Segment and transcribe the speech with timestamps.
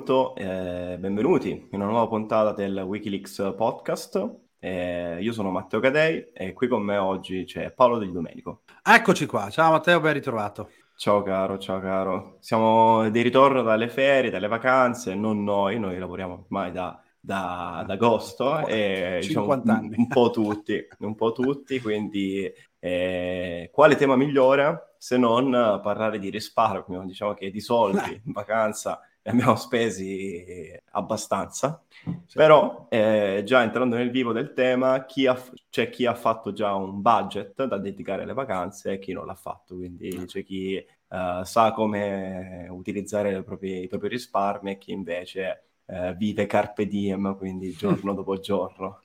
[0.00, 4.38] benvenuto, eh, benvenuti in una nuova puntata del Wikileaks podcast.
[4.58, 8.62] Eh, io sono Matteo Cadei e qui con me oggi c'è Paolo Di Domenico.
[8.82, 10.70] Eccoci qua, ciao Matteo, ben ritrovato.
[10.96, 12.38] Ciao caro, ciao caro.
[12.40, 17.90] Siamo di ritorno dalle ferie, dalle vacanze, non noi, noi lavoriamo ormai da, da, ad
[17.90, 24.94] agosto e diciamo, un, un, po' tutti, un po' tutti, quindi eh, quale tema migliore
[24.96, 31.82] se non parlare di risparmio, diciamo che di soldi in vacanza ne abbiamo spesi abbastanza,
[32.26, 32.36] sì.
[32.36, 36.74] però eh, già entrando nel vivo del tema, chi ha, c'è chi ha fatto già
[36.74, 41.42] un budget da dedicare alle vacanze e chi non l'ha fatto, quindi c'è chi uh,
[41.44, 47.72] sa come utilizzare proprie, i propri risparmi e chi invece Uh, vive carpe diem, quindi
[47.76, 49.00] giorno dopo giorno.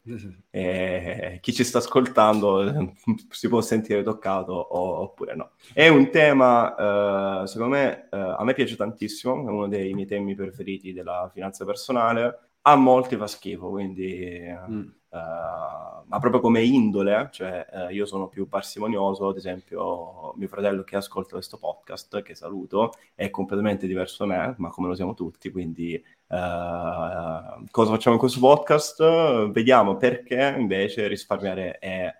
[0.51, 2.93] E chi ci sta ascoltando
[3.29, 5.51] si può sentire toccato o, oppure no.
[5.73, 10.05] È un tema, uh, secondo me, uh, a me piace tantissimo, è uno dei miei
[10.05, 12.49] temi preferiti della finanza personale.
[12.61, 14.43] A molti fa schifo, quindi...
[14.69, 14.87] Mm.
[15.15, 20.83] Uh, ma proprio come indole, cioè uh, io sono più parsimonioso, ad esempio mio fratello
[20.83, 25.13] che ascolta questo podcast, che saluto, è completamente diverso da me, ma come lo siamo
[25.13, 29.49] tutti, quindi uh, cosa facciamo in questo podcast?
[29.51, 32.13] Vediamo perché invece risparmiare è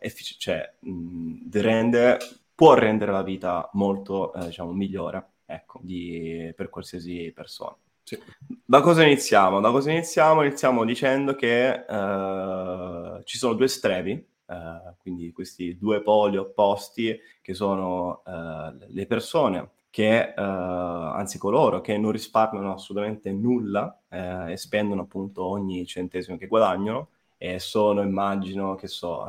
[0.00, 2.18] effic- cioè, mh, rende,
[2.54, 7.76] può rendere la vita molto, diciamo, migliore, ecco, di, per qualsiasi persona.
[8.02, 8.16] Sì.
[8.64, 9.58] Da cosa iniziamo?
[9.58, 10.42] Da cosa iniziamo?
[10.44, 14.12] Iniziamo dicendo che uh, ci sono due estremi,
[14.46, 21.96] uh, quindi questi due poli opposti che sono uh, le persone che, anzi coloro che
[21.96, 27.08] non risparmiano assolutamente nulla e spendono appunto ogni centesimo che guadagnano
[27.38, 29.26] e sono, immagino, che so,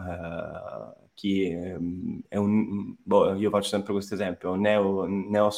[1.14, 5.50] chi ehm, è un, boh, io faccio sempre questo esempio, neo, neo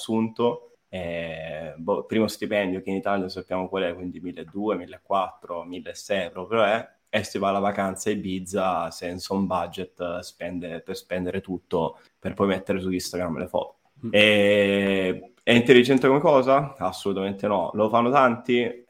[0.89, 6.63] eh, boh, primo stipendio che in Italia sappiamo qual è, quindi 1200, 1400, 1600 proprio
[6.65, 11.97] è, e si va alla vacanza a Ibiza senza un budget spende, per spendere tutto
[12.19, 13.78] per poi mettere su Instagram le foto.
[14.05, 14.09] Mm.
[14.11, 16.75] E, è intelligente come cosa?
[16.77, 17.71] Assolutamente no.
[17.73, 18.61] Lo fanno tanti?
[18.61, 18.85] Eh,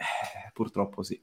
[0.53, 1.21] purtroppo sì.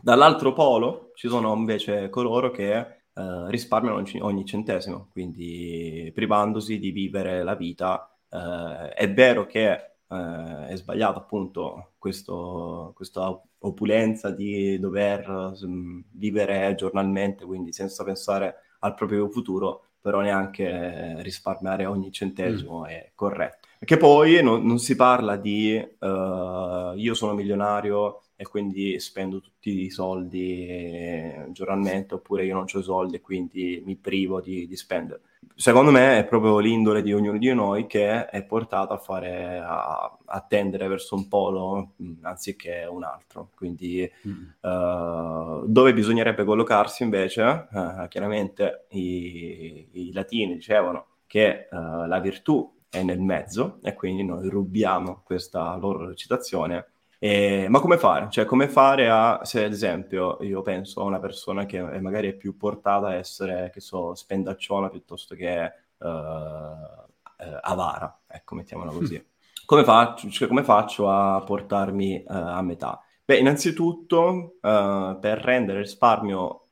[0.00, 7.42] Dall'altro polo ci sono invece coloro che eh, risparmiano ogni centesimo, quindi privandosi di vivere
[7.42, 8.16] la vita.
[8.30, 9.70] Eh, è vero che
[10.08, 15.28] eh, è sbagliato appunto questo, questa opulenza di dover
[15.62, 22.84] um, vivere giornalmente, quindi senza pensare al proprio futuro, però neanche risparmiare ogni centesimo mm.
[22.84, 23.66] è corretto.
[23.78, 29.82] Che poi non, non si parla di uh, io sono milionario e quindi spendo tutti
[29.82, 34.76] i soldi eh, giornalmente oppure io non ho soldi e quindi mi privo di, di
[34.76, 35.22] spendere
[35.58, 40.16] secondo me è proprio l'indole di ognuno di noi che è portata a fare a,
[40.24, 43.50] a tendere verso un polo mm, anziché un altro.
[43.56, 44.44] Quindi mm.
[44.60, 52.76] uh, dove bisognerebbe collocarsi invece, uh, chiaramente i, i, latini dicevano che uh, la virtù
[52.88, 56.86] è nel mezzo e quindi noi rubiamo questa loro citazione
[57.20, 58.28] e, ma come fare?
[58.30, 62.34] Cioè, come fare a, se ad esempio io penso a una persona che magari è
[62.34, 69.22] più portata a essere, che so, spendacciona piuttosto che uh, uh, avara, ecco, mettiamola così.
[69.66, 73.02] Come faccio, cioè, come faccio a portarmi uh, a metà?
[73.22, 76.68] Beh, innanzitutto, per rendere il risparmio,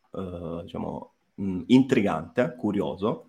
[0.62, 3.25] diciamo, mh, intrigante, curioso,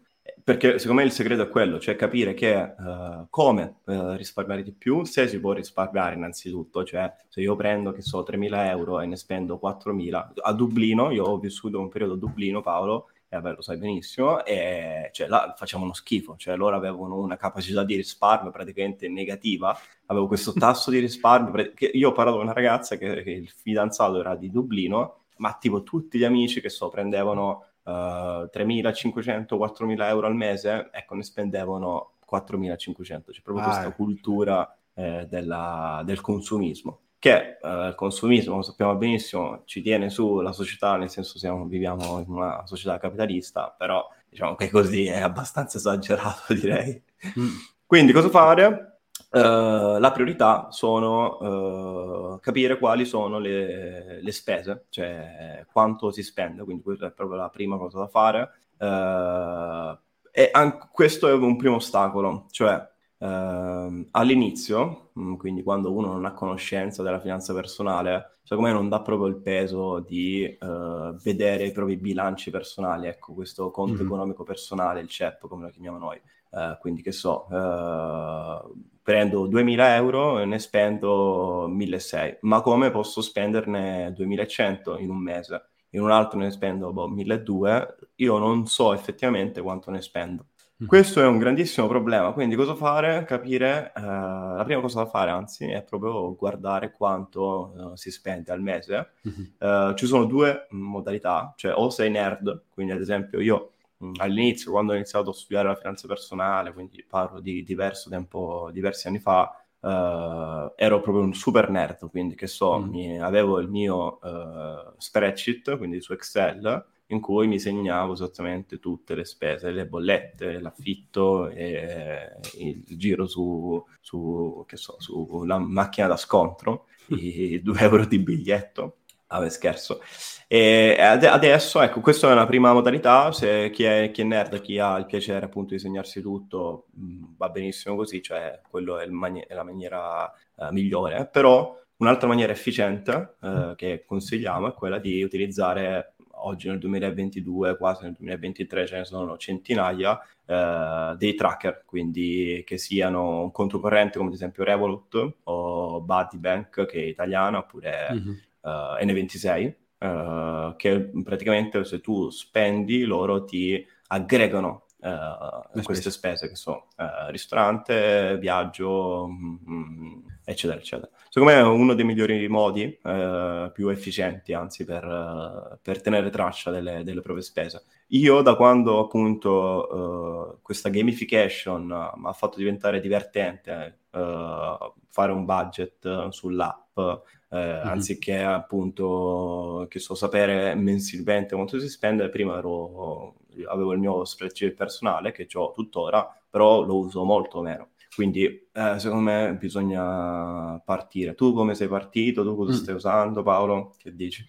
[0.47, 4.71] perché secondo me il segreto è quello, cioè capire che uh, come uh, risparmiare di
[4.71, 9.07] più, se si può risparmiare innanzitutto, cioè se io prendo, che so, 3.000 euro e
[9.07, 13.55] ne spendo 4.000, a Dublino, io ho vissuto un periodo a Dublino, Paolo, e vabbè
[13.55, 18.49] lo sai benissimo, e cioè, là facevano schifo, cioè loro avevano una capacità di risparmio
[18.49, 23.21] praticamente negativa, avevo questo tasso di risparmio, che io ho parlato con una ragazza che,
[23.21, 28.49] che il fidanzato era di Dublino, ma tipo tutti gli amici che so prendevano uh,
[28.51, 33.31] 3.500, 4.000 euro al mese, ecco, ne spendevano 4.500.
[33.31, 38.95] C'è proprio ah, questa cultura eh, della, del consumismo che eh, il consumismo, lo sappiamo
[38.95, 44.07] benissimo, ci tiene su la società, nel senso siamo, viviamo in una società capitalista, però
[44.29, 47.01] diciamo che così è abbastanza esagerato, direi.
[47.39, 47.55] Mm.
[47.85, 48.96] Quindi cosa fare?
[49.37, 56.63] Uh, la priorità sono uh, capire quali sono le, le, spese, cioè quanto si spende,
[56.63, 58.51] quindi questa è proprio la prima cosa da fare.
[58.77, 59.97] Uh,
[60.31, 62.83] e an- questo è un primo ostacolo, cioè
[63.19, 68.89] eh, all'inizio, mm, quindi quando uno non ha conoscenza della finanza personale, secondo me non
[68.89, 74.05] dà proprio il peso di eh, vedere i propri bilanci personali, ecco, questo conto mm-hmm.
[74.05, 76.21] economico personale, il CEP come lo chiamiamo noi.
[76.49, 83.21] Uh, quindi che so, uh, prendo 2000 euro e ne spendo 1600, ma come posso
[83.21, 85.61] spenderne 2100 in un mese?
[85.89, 90.45] In un altro ne spendo boh, 1200, io non so effettivamente quanto ne spendo.
[90.79, 90.87] Mm-hmm.
[90.87, 93.23] Questo è un grandissimo problema, quindi cosa fare?
[93.25, 98.61] Capire, uh, la prima cosa da fare anzi è proprio guardare quanto si spende al
[98.61, 99.13] mese.
[99.27, 99.95] Mm-hmm.
[99.95, 103.71] ci sono due modalità, cioè o sei nerd, quindi ad esempio io
[104.03, 108.69] Mm, all'inizio, quando ho iniziato a studiare la finanza personale, quindi parlo di diverso tempo,
[108.71, 112.89] diversi anni fa, uh, ero proprio un super nerd, quindi che so, mm.
[112.89, 119.15] mi, avevo il mio uh, spreadsheet, quindi su Excel, in cui mi segnavo esattamente tutte
[119.15, 126.17] le spese, le bollette, l'affitto e il giro su, su che so, sulla macchina da
[126.17, 128.97] scontro, i 2 euro di biglietto
[129.29, 129.99] Ah, scherzo.
[130.47, 134.79] E adesso, ecco, questa è una prima modalità, se chi è, chi è nerd, chi
[134.79, 139.43] ha il piacere appunto di segnarsi tutto, mh, va benissimo così, cioè quello è, mani-
[139.45, 145.21] è la maniera uh, migliore, però un'altra maniera efficiente uh, che consigliamo è quella di
[145.23, 152.63] utilizzare oggi nel 2022, quasi nel 2023 ce ne sono centinaia, uh, dei tracker, quindi
[152.65, 157.59] che siano un conto corrente come ad esempio Revolut o Buddy Bank che è italiana,
[157.59, 158.07] oppure...
[158.11, 158.33] Mm-hmm
[158.67, 166.55] uh, N26, uh, che praticamente se tu spendi loro ti aggregano uh, queste spese che
[166.55, 171.09] sono uh, ristorante, viaggio, mm, mm, eccetera, eccetera.
[171.29, 176.71] Secondo me è uno dei migliori modi, uh, più efficienti anzi, per, per tenere traccia
[176.71, 177.83] delle, delle, proprie spese.
[178.07, 181.85] Io da quando appunto questa gamification
[182.15, 187.87] mi ha fatto diventare divertente fare un budget sull'app, eh, mm-hmm.
[187.87, 193.35] anziché appunto che so sapere mensilmente quanto si spende, prima ero,
[193.67, 197.89] avevo il mio spreadsheet personale che ho tuttora, però lo uso molto meno.
[198.13, 201.35] Quindi eh, secondo me bisogna partire.
[201.35, 202.43] Tu come sei partito?
[202.43, 202.75] Tu cosa mm.
[202.75, 203.93] stai usando, Paolo?
[203.97, 204.43] Che dici?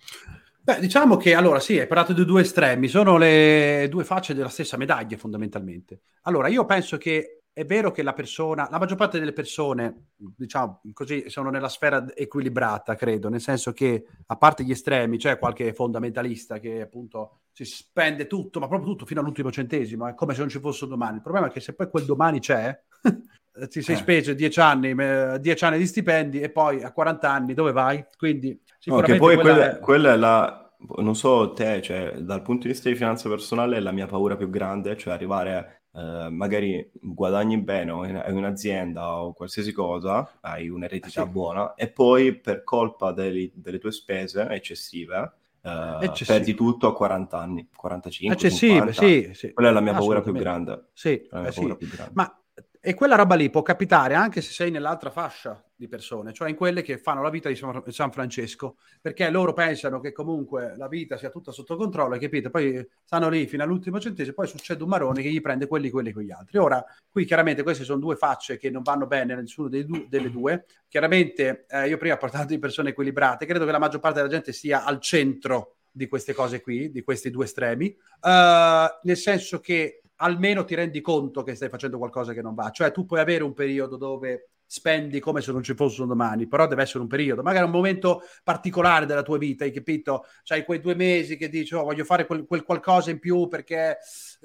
[0.68, 4.48] Beh, diciamo che allora sì, hai parlato di due estremi, sono le due facce della
[4.48, 6.00] stessa medaglia fondamentalmente.
[6.22, 10.80] Allora, io penso che è vero che la persona, la maggior parte delle persone, diciamo
[10.92, 15.72] così, sono nella sfera equilibrata, credo, nel senso che a parte gli estremi, c'è qualche
[15.72, 20.38] fondamentalista che appunto si spende tutto, ma proprio tutto fino all'ultimo centesimo, è come se
[20.38, 21.16] non ci fosse domani.
[21.16, 22.80] Il problema è che se poi quel domani c'è,
[23.68, 23.98] ti sei eh.
[23.98, 24.94] speso dieci anni,
[25.40, 28.04] dieci anni di stipendi e poi a 40 anni dove vai?
[28.16, 29.78] Quindi sicuramente no, poi quella, è...
[29.80, 30.62] quella è la
[30.98, 34.48] non so te, cioè, dal punto di vista di finanza personale, la mia paura più
[34.48, 41.24] grande, cioè arrivare eh, magari guadagni bene o hai un'azienda o qualsiasi cosa, hai un'eredità
[41.24, 41.28] sì.
[41.28, 47.36] buona e poi per colpa delle, delle tue spese eccessive Uh, perdi tutto a 40
[47.36, 48.92] anni, 45, Eccessive, 50.
[48.92, 49.52] Sì, sì.
[49.52, 50.90] Quella è la mia paura più grande.
[50.94, 51.74] Sì, eh, sì.
[51.76, 52.12] Più grande.
[52.14, 52.40] Ma
[52.88, 56.56] e quella roba lì può capitare anche se sei nell'altra fascia di persone, cioè in
[56.56, 61.18] quelle che fanno la vita di San Francesco, perché loro pensano che comunque la vita
[61.18, 62.48] sia tutta sotto controllo, capito?
[62.48, 66.12] Poi stanno lì fino all'ultimo centesimo, poi succede un marone che gli prende quelli, quelli
[66.12, 66.56] con gli altri.
[66.56, 70.64] Ora, qui chiaramente queste sono due facce che non vanno bene nessuna du- delle due.
[70.88, 74.32] Chiaramente eh, io prima ho parlato di persone equilibrate, credo che la maggior parte della
[74.32, 79.60] gente sia al centro di queste cose qui, di questi due estremi, uh, nel senso
[79.60, 82.70] che almeno ti rendi conto che stai facendo qualcosa che non va.
[82.70, 86.66] Cioè, tu puoi avere un periodo dove spendi come se non ci fossero domani, però
[86.66, 90.26] deve essere un periodo, magari un momento particolare della tua vita, hai capito?
[90.44, 93.96] C'hai quei due mesi che dici, oh, voglio fare quel, quel, qualcosa in più perché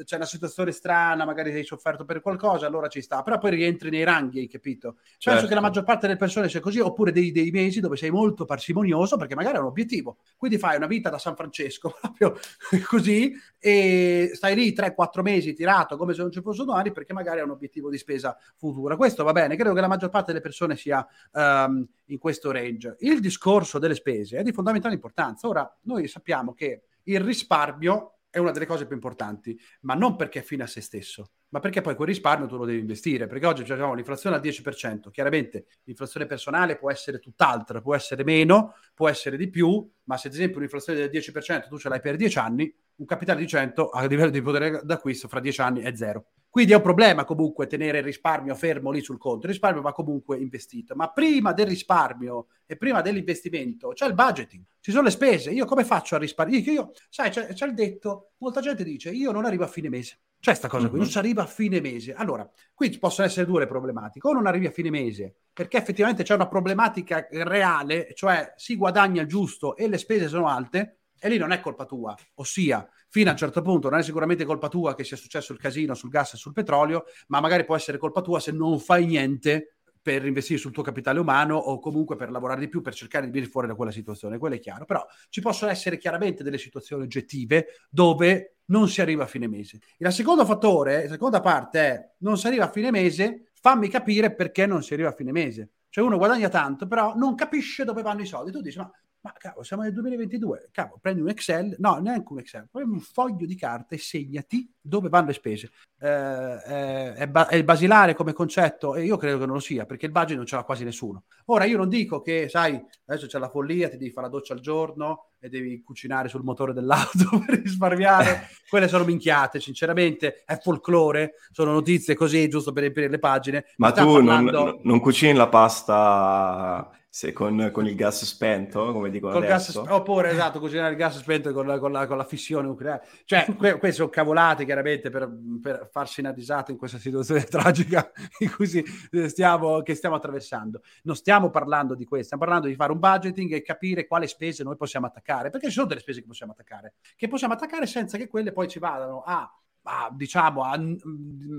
[0.06, 3.90] c'è una situazione strana, magari sei sofferto per qualcosa, allora ci sta, però poi rientri
[3.90, 4.96] nei ranghi, hai capito?
[5.18, 5.30] Certo.
[5.32, 8.10] Penso che la maggior parte delle persone sia così, oppure dei, dei, mesi dove sei
[8.10, 12.40] molto parsimonioso perché magari è un obiettivo, quindi fai una vita da San Francesco, proprio
[12.88, 17.42] così, e stai lì 3-4 mesi tirato come se non ci fosse domani perché magari
[17.42, 18.96] è un obiettivo di spesa futura.
[18.96, 22.96] Questo va bene, credo che la maggior parte delle persone sia um, in questo range.
[23.00, 25.48] Il discorso delle spese è di fondamentale importanza.
[25.48, 30.40] Ora, noi sappiamo che il risparmio è una delle cose più importanti, ma non perché
[30.40, 33.46] è fine a se stesso, ma perché poi quel risparmio tu lo devi investire, perché
[33.46, 39.08] oggi abbiamo l'inflazione al 10%, chiaramente l'inflazione personale può essere tutt'altra, può essere meno, può
[39.08, 42.40] essere di più, ma se ad esempio un'inflazione del 10% tu ce l'hai per 10
[42.40, 46.26] anni, un capitale di 100 a livello di potere d'acquisto fra 10 anni è zero.
[46.54, 49.48] Quindi è un problema comunque tenere il risparmio fermo lì sul conto.
[49.48, 50.94] Il risparmio va comunque investito.
[50.96, 55.50] Ma prima del risparmio e prima dell'investimento c'è il budgeting, ci sono le spese.
[55.50, 56.70] Io come faccio a risparmiare?
[56.70, 60.20] Io, sai, c'è, c'è, il detto, molta gente dice io non arrivo a fine mese.
[60.40, 62.14] C'è sta cosa qui, non si arriva a fine mese.
[62.14, 64.28] Allora, qui ci possono essere due le problematiche.
[64.28, 69.24] O non arrivi a fine mese perché effettivamente c'è una problematica reale, cioè si guadagna
[69.24, 72.14] il giusto e le spese sono alte, e lì non è colpa tua.
[72.36, 75.60] Ossia, fino a un certo punto non è sicuramente colpa tua che sia successo il
[75.60, 79.06] casino sul gas e sul petrolio, ma magari può essere colpa tua se non fai
[79.06, 83.24] niente per investire sul tuo capitale umano o comunque per lavorare di più per cercare
[83.24, 84.84] di venire fuori da quella situazione, quello è chiaro.
[84.84, 89.80] Però ci possono essere chiaramente delle situazioni oggettive dove non si arriva a fine mese.
[90.00, 94.36] Il secondo fattore, la seconda parte è non si arriva a fine mese, fammi capire
[94.36, 95.70] perché non si arriva a fine mese.
[95.88, 98.52] Cioè uno guadagna tanto, però non capisce dove vanno i soldi.
[98.52, 98.92] Tu dici, ma
[99.24, 103.00] ma cavolo, siamo nel 2022, cavolo, prendi un Excel, no, neanche un Excel, prendi un
[103.00, 105.72] foglio di carta e segnati dove vanno le spese.
[105.98, 109.62] Eh, eh, è, ba- è, il basilare come concetto e io credo che non lo
[109.62, 111.24] sia, perché il budget non ce l'ha quasi nessuno.
[111.46, 114.54] Ora, io non dico che, sai, adesso c'è la follia, ti devi fare la doccia
[114.56, 118.50] al giorno e devi cucinare sul motore dell'auto per risparmiare.
[118.68, 123.66] Quelle sono minchiate, sinceramente, è folklore, sono notizie così, giusto per riempire le pagine.
[123.78, 124.52] Ma tu parlando...
[124.52, 129.84] non, non cucini la pasta se con, con, il gas spento, come dicono Col adesso.
[129.84, 133.06] Gas, oppure, esatto, cucinare il gas spento con la, con la, con la fissione nucleare.
[133.26, 138.12] Cioè, que, queste sono cavolate, chiaramente, per, per farsi una risata in questa situazione tragica
[138.40, 138.84] in cui si,
[139.28, 140.82] stiamo, che stiamo attraversando.
[141.04, 144.64] Non stiamo parlando di questo, stiamo parlando di fare un budgeting e capire quale spese
[144.64, 148.18] noi possiamo attaccare, perché ci sono delle spese che possiamo attaccare, che possiamo attaccare senza
[148.18, 149.48] che quelle poi ci vadano a
[149.84, 150.80] a, diciamo, a,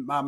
[0.06, 0.24] a,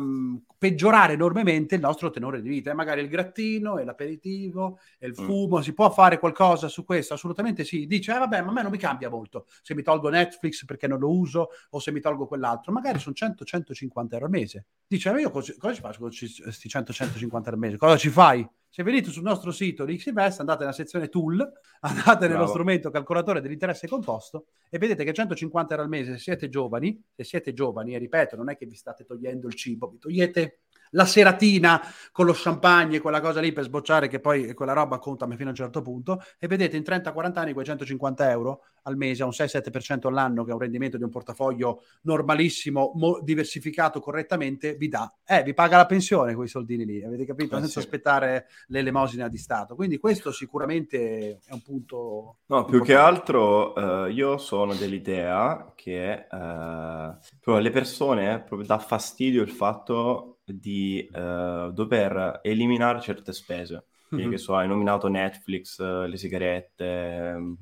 [0.57, 2.71] peggiorare enormemente il nostro tenore di vita.
[2.71, 5.23] E magari il grattino, e l'aperitivo, e il mm.
[5.25, 5.61] fumo, mm.
[5.61, 7.13] si può fare qualcosa su questo?
[7.13, 7.87] Assolutamente sì.
[7.87, 10.87] Dice, eh, vabbè, ma a me non mi cambia molto se mi tolgo Netflix perché
[10.87, 12.71] non lo uso o se mi tolgo quell'altro.
[12.71, 14.65] Magari sono 100-150 euro al mese.
[14.87, 17.77] Dice, ma io cosa, cosa ci faccio con questi 100-150 euro al mese?
[17.77, 18.47] Cosa ci fai?
[18.69, 21.39] Se venite sul nostro sito di Xinvest, andate nella sezione tool,
[21.81, 26.49] andate nello strumento calcolatore dell'interesse composto e vedete che 150 euro al mese, se siete
[26.49, 29.97] giovani, se siete giovani, e ripeto, non è che vi state togliendo il cibo, vi
[29.97, 30.59] togliete
[30.91, 35.25] la seratina con lo champagne, quella cosa lì per sbocciare che poi quella roba conta
[35.27, 39.23] fino a un certo punto e vedete in 30-40 anni quei 150 euro al mese
[39.23, 44.75] a un 6-7% all'anno che è un rendimento di un portafoglio normalissimo, mo- diversificato correttamente
[44.75, 47.55] vi dà, eh vi paga la pensione quei soldini lì, avete capito?
[47.55, 47.85] Eh, Senza sì.
[47.85, 54.07] aspettare l'elemosina di Stato, quindi questo sicuramente è un punto No, più che altro uh,
[54.07, 62.39] io sono dell'idea che uh, le persone proprio dà fastidio il fatto di uh, dover
[62.43, 63.85] eliminare certe spese.
[64.07, 67.57] Quindi, che so, hai nominato Netflix, uh, le sigarette, um,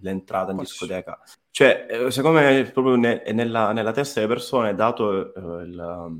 [0.00, 1.18] l'entrata in discoteca.
[1.50, 6.18] Cioè, eh, secondo me, proprio ne- nella, nella, testa delle persone è dato uh, il,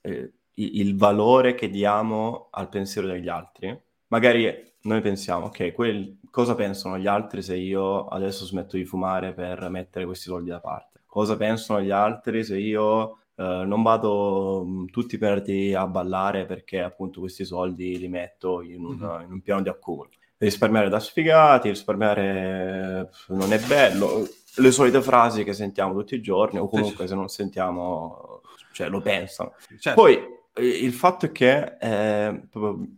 [0.00, 3.78] il, il, valore che diamo al pensiero degli altri.
[4.06, 9.34] Magari noi pensiamo, ok, quel, cosa pensano gli altri se io adesso smetto di fumare
[9.34, 11.02] per mettere questi soldi da parte?
[11.04, 16.44] Cosa pensano gli altri se io Uh, non vado mh, mm, tutti perdi a ballare
[16.44, 19.22] perché appunto questi soldi li metto in un, mm-hmm.
[19.22, 20.10] in un piano di accumulo.
[20.36, 26.58] Risparmiare da sfigati, risparmiare non è bello, le solite frasi che sentiamo tutti i giorni
[26.58, 28.42] o comunque se non sentiamo,
[28.72, 29.54] cioè lo pensano.
[29.78, 29.98] Certo.
[29.98, 30.18] Poi
[30.56, 32.42] il fatto è che eh,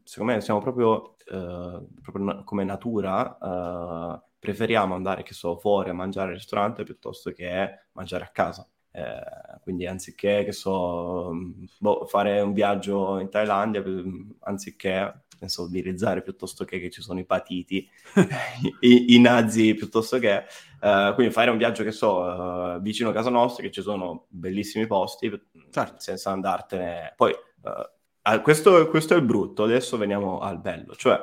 [0.02, 5.94] secondo me siamo proprio, eh, proprio come natura eh, preferiamo andare che so fuori a
[5.94, 11.32] mangiare al ristorante piuttosto che mangiare a casa eh, quindi anziché, che so,
[11.78, 13.82] boh, fare un viaggio in Thailandia,
[14.40, 17.88] anziché penso utilizzare piuttosto che, che ci sono i patiti,
[18.80, 20.44] i, i, nazi piuttosto che,
[20.80, 24.26] uh, quindi fare un viaggio che so, uh, vicino a casa nostra, che ci sono
[24.28, 25.28] bellissimi posti,
[25.70, 25.94] certo.
[25.98, 27.14] senza andartene.
[27.16, 31.18] Poi, uh, questo, questo è il brutto, adesso veniamo al bello, cioè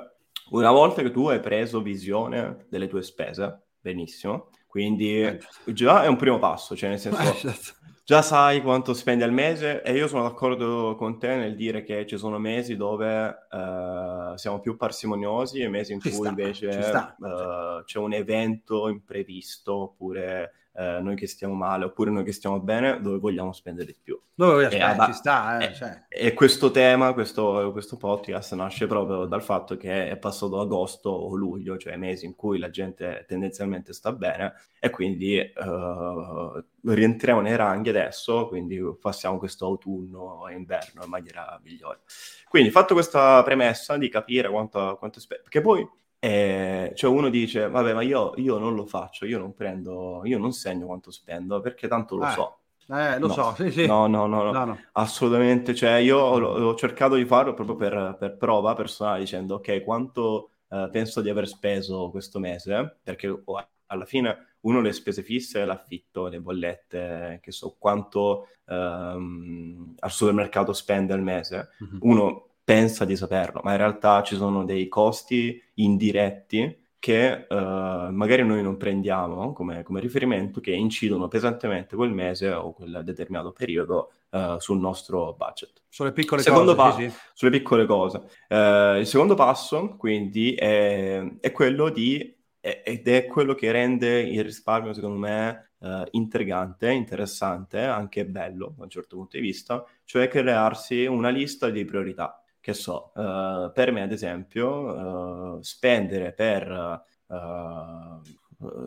[0.52, 6.08] una volta che tu hai preso visione delle tue spese, benissimo, quindi eh, già è
[6.08, 7.18] un primo passo, cioè nel senso...
[7.50, 11.84] Eh, già sai quanto spendi al mese e io sono d'accordo con te nel dire
[11.84, 16.30] che ci sono mesi dove uh, siamo più parsimoniosi e mesi in ci cui sta,
[16.30, 22.32] invece uh, c'è un evento imprevisto oppure uh, noi che stiamo male oppure noi che
[22.32, 24.20] stiamo bene dove vogliamo spendere di più.
[24.34, 26.06] Dove aspetta, ci sta, eh, cioè.
[26.08, 31.36] E questo tema, questo, questo podcast nasce proprio dal fatto che è passato agosto o
[31.36, 37.58] luglio, cioè mesi in cui la gente tendenzialmente sta bene e quindi uh, rientriamo nei
[37.58, 42.00] ranghi adesso, quindi passiamo questo autunno e inverno in maniera migliore.
[42.48, 45.88] Quindi fatto questa premessa di capire quanto, quanto spero, perché poi
[46.20, 50.38] eh, cioè uno dice, vabbè ma io, io, non lo faccio, io non prendo, io
[50.38, 52.32] non segno quanto spendo perché tanto lo eh.
[52.32, 52.60] so.
[52.92, 53.34] Eh, lo no.
[53.34, 53.86] so, sì, sì.
[53.86, 54.66] No, no, no, no.
[54.66, 55.76] no, assolutamente.
[55.76, 60.50] Cioè, io ho, ho, cercato di farlo proprio per, per prova personale, dicendo, ok, quanto
[60.70, 65.66] eh, penso di aver speso questo mese, perché ho alla fine uno le spese fisse,
[65.66, 71.98] l'affitto, le bollette, che so quanto ehm, al supermercato spende al mese, mm-hmm.
[72.02, 78.46] uno pensa di saperlo, ma in realtà ci sono dei costi indiretti che uh, magari
[78.46, 84.12] noi non prendiamo come, come, riferimento, che incidono pesantemente quel mese o quel determinato periodo
[84.30, 85.82] uh, sul nostro budget.
[85.90, 86.92] Sulle piccole secondo cose.
[86.92, 87.18] Pa- sì, sì.
[87.34, 88.18] Sulle piccole cose.
[88.50, 94.44] Uh, il secondo passo, quindi, è, è quello di ed è quello che rende il
[94.44, 95.72] risparmio, secondo me,
[96.12, 101.86] intrigante, interessante, anche bello da un certo punto di vista, cioè crearsi una lista di
[101.86, 107.04] priorità che so, uh, per me ad esempio, uh, spendere per...
[107.28, 108.22] Uh,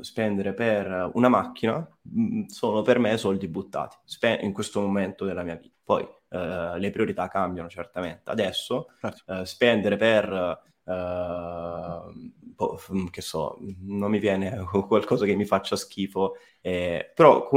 [0.02, 5.24] spendere per una macchina mh, mm, sono per me soldi buttati spe- in questo momento
[5.24, 5.74] della mia vita.
[5.82, 8.30] Poi le priorità cambiano certamente.
[8.30, 9.44] Adesso certo.
[9.44, 17.48] spendere per uh, che so, non mi viene qualcosa che mi faccia schifo, eh, però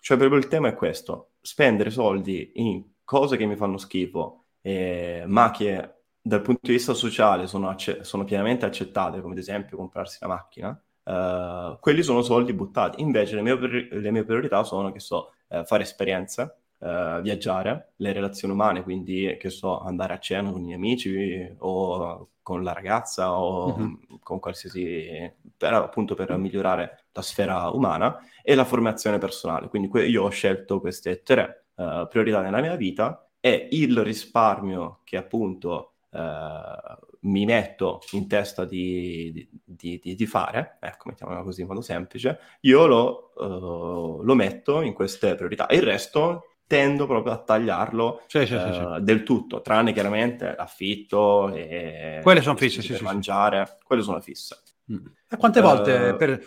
[0.00, 5.24] cioè proprio il tema è questo: spendere soldi in cose che mi fanno schifo eh,
[5.26, 9.76] ma che dal punto di vista sociale sono, acce- sono, pienamente accettate, come ad esempio
[9.76, 13.00] comprarsi la macchina, eh, quelli sono soldi buttati.
[13.00, 13.56] Invece le mie,
[13.90, 19.36] le mie priorità sono, che so, eh, fare esperienze, eh, viaggiare, le relazioni umane, quindi,
[19.38, 23.94] che so, andare a cena con gli amici o con la ragazza o mm-hmm.
[24.22, 25.32] con qualsiasi...
[25.56, 29.68] Per, appunto per migliorare la sfera umana e la formazione personale.
[29.68, 35.00] Quindi que- io ho scelto queste tre uh, priorità nella mia vita è il risparmio
[35.04, 41.62] che appunto eh, mi metto in testa di, di, di, di, fare, ecco, mettiamola così
[41.62, 45.66] in modo semplice, io lo, uh, lo metto in queste priorità.
[45.66, 50.54] E il resto tendo proprio a tagliarlo sì, sì, uh, sì, del tutto, tranne chiaramente
[50.56, 52.20] l'affitto e...
[52.22, 54.58] Quelle sono fisse, sì, mangiare, quelle sono fisse.
[54.90, 55.06] Mm.
[55.28, 56.42] E quante volte uh, per,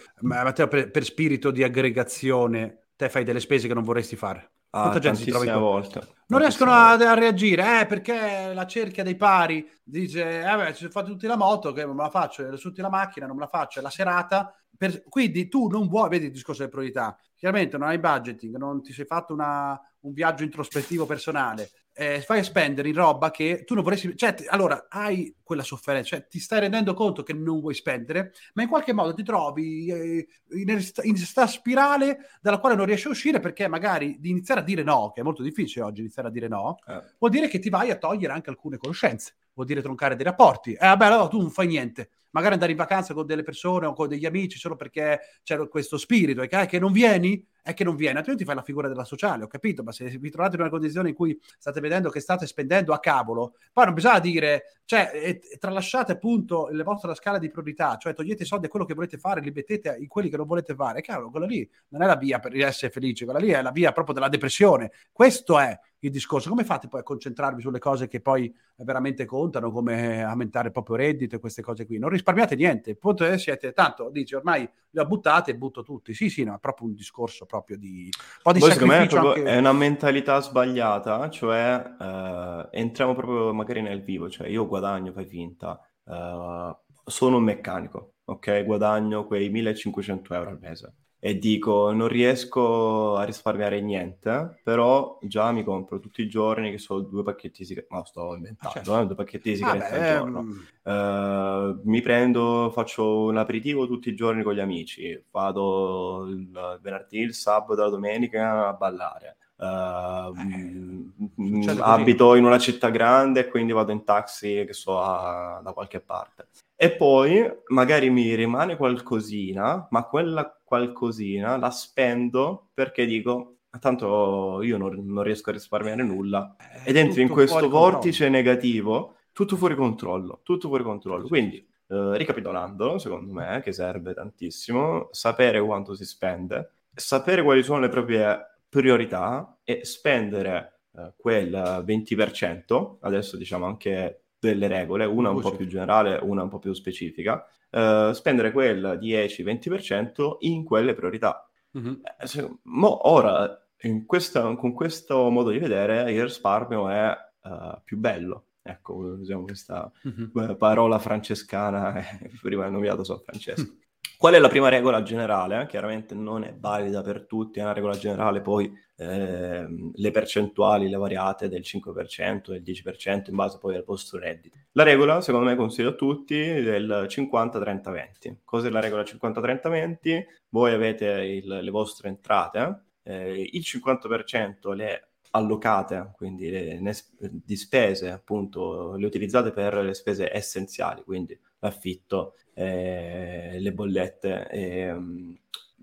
[0.67, 4.49] per, per spirito di aggregazione te fai delle spese che non vorresti fare?
[4.75, 6.01] Ah, Quanta gente si trova in volte.
[6.27, 10.89] Non riescono a, a, reagire, eh, perché la cerchia dei pari dice, eh beh, ci
[10.89, 13.49] fate tutti la moto, che non me la faccio, tutti la macchina, non me la
[13.49, 14.51] faccio, è la serata.
[14.75, 15.03] Per...
[15.07, 18.93] Quindi tu non vuoi, vedi il discorso delle priorità, chiaramente non hai budgeting, non ti
[18.93, 23.83] sei fatto una, un viaggio introspettivo personale, eh, fai spendere in roba che tu non
[23.83, 24.15] vorresti...
[24.17, 28.33] Cioè, ti, allora, hai quella sofferenza, cioè ti stai rendendo conto che non vuoi spendere,
[28.53, 33.11] ma in qualche modo ti trovi eh, in questa spirale dalla quale non riesci a
[33.11, 36.31] uscire perché magari di iniziare a dire no, che è molto difficile oggi iniziare a
[36.31, 37.01] dire no, eh.
[37.19, 40.73] vuol dire che ti vai a togliere anche alcune conoscenze, vuol dire troncare dei rapporti.
[40.73, 43.93] Eh, vabbè, allora tu non fai niente magari andare in vacanza con delle persone o
[43.93, 47.95] con degli amici solo perché c'è questo spirito e che non vieni, è che non
[47.95, 50.69] viene, altrimenti fai la figura della sociale, ho capito, ma se vi trovate in una
[50.69, 55.11] condizione in cui state vedendo che state spendendo a cavolo, poi non bisogna dire, cioè,
[55.13, 58.85] e, e tralasciate appunto la vostra scala di priorità, cioè togliete i soldi a quello
[58.85, 62.01] che volete fare, li mettete in quelli che non volete fare, cavolo, quella lì non
[62.01, 65.57] è la via per essere felici, quella lì è la via proprio della depressione, questo
[65.57, 66.49] è il discorso.
[66.49, 70.97] Come fate poi a concentrarvi sulle cose che poi veramente contano, come aumentare il proprio
[70.97, 71.97] reddito e queste cose qui?
[71.97, 75.81] Non risparmiate niente, il punto è siete, tanto dici ormai le ho buttate e butto
[75.81, 76.13] tutti.
[76.13, 78.09] Sì, sì, no, è proprio un discorso proprio di...
[78.11, 79.43] Un po' di Poi, sacrificio è, anche...
[79.43, 85.25] è una mentalità sbagliata, cioè eh, entriamo proprio magari nel vivo, cioè io guadagno, fai
[85.25, 88.63] finta, eh, sono un meccanico, ok?
[88.65, 95.53] Guadagno quei 1500 euro al mese e dico non riesco a risparmiare niente, però già
[95.53, 98.99] mi compro tutti i giorni che sono due pacchetti di sigarette, no sto inventando, certo.
[98.99, 100.45] eh, due pacchetti di sigarette ah, al giorno.
[100.83, 107.19] Uh, mi prendo, faccio un aperitivo tutti i giorni con gli amici, vado il venerdì,
[107.19, 109.37] il sabato, la domenica a ballare.
[109.55, 115.61] Uh, eh, abito in una città grande e quindi vado in taxi che so a,
[115.63, 116.47] da qualche parte.
[116.75, 124.77] E poi magari mi rimane qualcosina ma quella qualcosina la spendo perché dico tanto io
[124.77, 126.55] non, non riesco a risparmiare nulla.
[126.57, 128.31] Eh, ed entri in questo vortice controllo.
[128.31, 131.27] negativo tutto fuori controllo tutto fuori controllo.
[131.27, 137.79] Quindi eh, ricapitolando secondo me che serve tantissimo sapere quanto si spende sapere quali sono
[137.79, 141.51] le proprie priorità e spendere eh, quel
[141.85, 146.73] 20%, adesso diciamo anche delle regole, una un po' più generale, una un po' più
[146.73, 151.47] specifica, eh, spendere quel 10-20% in quelle priorità.
[151.77, 151.93] Mm-hmm.
[152.19, 153.63] Eh, se, mo, ora,
[154.07, 158.45] questa, con questo modo di vedere, il risparmio è uh, più bello.
[158.63, 160.55] Ecco, usiamo questa mm-hmm.
[160.55, 162.01] parola francescana,
[162.41, 163.75] prima è nominato San Francesco.
[164.23, 165.65] Qual è la prima regola generale?
[165.65, 170.95] Chiaramente non è valida per tutti, è una regola generale, poi eh, le percentuali, le
[170.95, 174.59] variate del 5%, del 10% in base poi al vostro reddito.
[174.71, 178.37] La regola, secondo me, consiglio a tutti del 50-30-20.
[178.45, 180.23] Cos'è la regola 50-30-20?
[180.51, 187.55] Voi avete il, le vostre entrate, eh, il 50% le allocate, quindi le, le, di
[187.55, 194.95] spese, appunto, le utilizzate per le spese essenziali, quindi l'affitto, eh, le bollette, eh,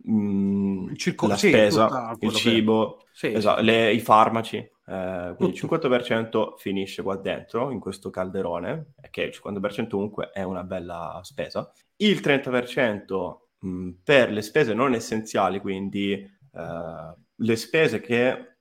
[0.04, 3.66] il circo- la sì, spesa, il cibo, sì, esatto, sì.
[3.66, 4.56] Le, i farmaci.
[4.56, 10.42] Eh, quindi il 50% finisce qua dentro, in questo calderone, che il 50% comunque è
[10.42, 11.70] una bella spesa.
[11.96, 18.56] Il 30% mh, per le spese non essenziali, quindi eh, le spese che,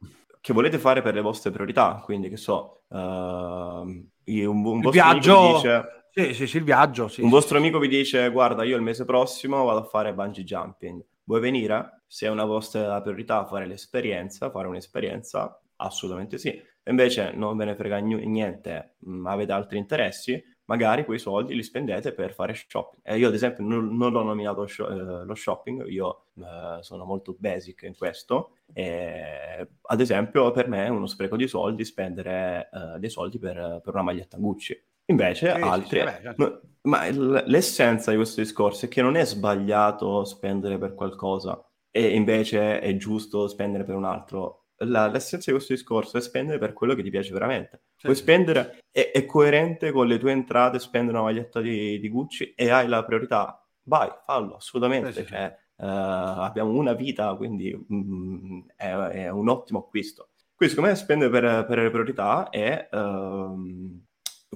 [0.50, 5.54] che, volete fare per le vostre priorità, quindi che so, uh, un, un viaggio...
[5.56, 7.08] Dice, sì, sì, sì, il viaggio.
[7.08, 10.44] Sì, un vostro amico vi dice: Guarda, io il mese prossimo vado a fare bungee
[10.44, 11.06] jumping.
[11.24, 12.04] Vuoi venire?
[12.08, 16.60] Se è una vostra priorità fare l'esperienza, fare un'esperienza, assolutamente sì.
[16.86, 22.13] Invece non ve ne frega niente, mm, avete altri interessi, magari quei soldi li spendete
[22.13, 23.01] per fare shopping.
[23.03, 27.05] Eh, io ad esempio non, non l'ho nominato sho- eh, lo shopping, io eh, sono
[27.05, 28.58] molto basic in questo.
[28.71, 33.82] E, ad esempio per me è uno spreco di soldi spendere eh, dei soldi per,
[33.84, 34.79] per una maglietta Gucci
[35.10, 35.99] Invece sì, altri...
[35.99, 36.62] Sì, sì, certo.
[36.82, 42.79] Ma l'essenza di questo discorso è che non è sbagliato spendere per qualcosa e invece
[42.79, 44.59] è giusto spendere per un altro.
[44.86, 47.82] La, l'essenza di questo discorso è spendere per quello che ti piace veramente.
[48.02, 52.54] Puoi spendere, è, è, coerente con le tue entrate, spendere una maglietta di, di Gucci
[52.56, 53.65] e hai la priorità.
[53.84, 55.26] Vai, fallo, assolutamente.
[55.26, 60.30] Cioè, uh, abbiamo una vita, quindi mm, è, è, un ottimo acquisto.
[60.56, 62.88] Quindi secondo me spendere per, per le priorità è...
[62.92, 64.08] Uh,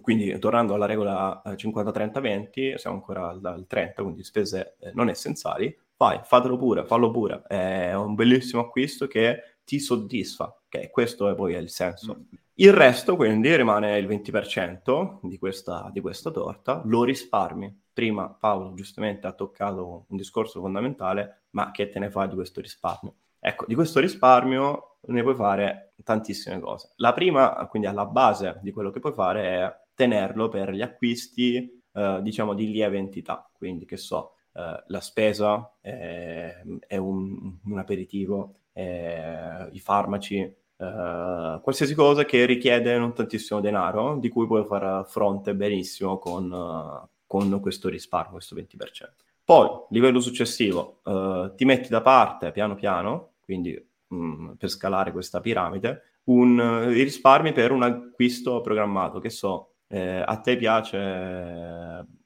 [0.02, 5.10] quindi tornando alla regola 50-30-20, eh, siamo ancora al, al 30, quindi spese eh, non
[5.10, 11.30] essenziali, vai, fatelo pure, fallo pure, è un bellissimo acquisto che ti soddisfa, che questo
[11.30, 12.18] è poi il senso.
[12.18, 12.38] Mm.
[12.56, 17.82] Il resto quindi rimane il 20% di questa, di questa torta, lo risparmi.
[17.92, 22.62] Prima Paolo giustamente ha toccato un discorso fondamentale, ma che te ne fai di questo
[22.62, 23.16] risparmio?
[23.40, 26.94] Ecco, di questo risparmio ne puoi fare tantissime cose.
[26.98, 31.82] La prima, quindi alla base di quello che puoi fare è tenerlo per gli acquisti,
[31.92, 33.50] eh, diciamo, di lieve entità.
[33.54, 40.40] Quindi, che so, eh, la spesa è, è un, un, aperitivo, i farmaci,
[40.84, 46.52] eh, qualsiasi cosa che richiede non tantissimo denaro, di cui puoi fare fronte benissimo con,
[46.52, 49.16] uh, con questo risparmio, questo 20%.
[49.44, 53.74] Poi, livello successivo, uh, ti metti da parte piano piano, quindi
[54.08, 59.74] mh, mm, per scalare questa piramide, un, uh, risparmi per un acquisto programmato, che so,
[59.88, 60.98] eh, a te piace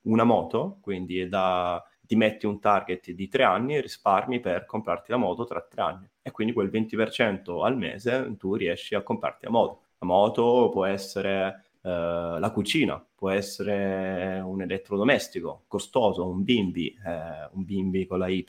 [0.04, 5.12] una moto, quindi da, ti metti un target di tre anni e risparmi per comprarti
[5.12, 6.10] la moto tra tre anni.
[6.22, 9.82] E quindi quel 20% al mese tu riesci a comprarti la moto.
[10.00, 17.50] La moto può essere eh, la cucina, può essere un elettrodomestico costoso, un bimbi, eh,
[17.52, 18.46] un bimbi con la Y.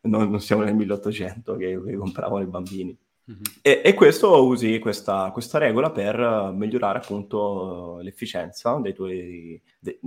[0.00, 2.96] Non, non siamo nel 1800 che, che compravano i bambini.
[3.30, 3.42] Mm-hmm.
[3.60, 9.98] E, e, questo usi questa, questa, regola per migliorare appunto l'efficienza dei tuoi, de,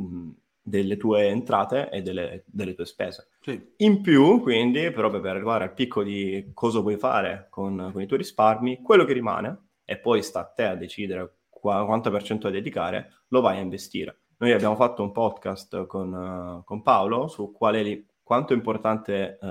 [0.62, 3.30] delle tue entrate e delle, delle tue spese.
[3.42, 3.74] Sì.
[3.78, 8.06] In più, quindi, proprio per arrivare al picco di cosa puoi fare con, con, i
[8.06, 12.24] tuoi risparmi, quello che rimane, e poi sta a te a decidere qua, quanto per
[12.24, 14.20] cento da dedicare, lo vai a investire.
[14.38, 19.38] Noi abbiamo fatto un podcast con, uh, con Paolo su quale li, quanto è importante
[19.42, 19.46] uh,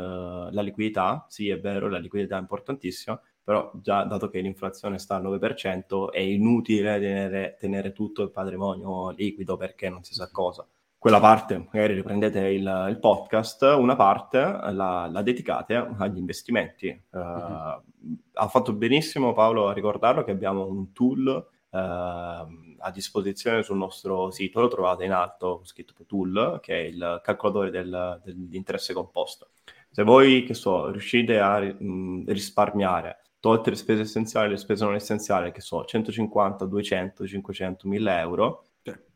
[0.50, 1.26] la liquidità.
[1.28, 6.10] Sì, è vero, la liquidità è importantissima, però già dato che l'inflazione sta al 9%,
[6.10, 10.66] è inutile tenere, tenere tutto il patrimonio liquido perché non si sa cosa.
[11.00, 16.88] Quella parte, magari riprendete il, il podcast, una parte la, la, dedicate agli investimenti.
[17.12, 18.14] Uh, mm-hmm.
[18.34, 24.30] Ha fatto benissimo Paolo a ricordarlo che abbiamo un tool uh, a disposizione sul nostro
[24.30, 29.52] sito, lo trovate in alto, scritto tool, che è il calcolatore del, dell'interesse composto.
[29.88, 34.84] Se voi, che so, riuscite a mh, risparmiare tolte le spese essenziali e le spese
[34.84, 38.64] non essenziali, che so, 150, 200, 500, 1000 euro,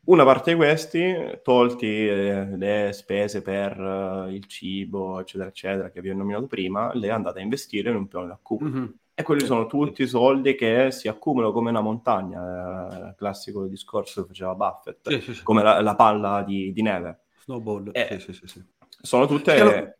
[0.06, 6.00] una parte di questi, tolti eh, le spese per uh, il cibo, eccetera, eccetera, che
[6.00, 8.68] vi ho nominato prima, le andate a investire in un piano di accumulo.
[8.68, 8.86] Mm-hmm.
[9.14, 13.66] E quelli sì, sono tutti i soldi che si accumulano come una montagna, eh, classico
[13.66, 17.20] discorso che faceva Buffett, sì, sì, come la, la, palla di, di neve.
[17.44, 18.20] Snowball, eh,
[19.00, 19.60] Sono tutte...
[19.60, 19.94] Allora...